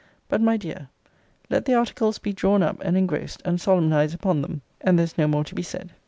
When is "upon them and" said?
4.15-4.97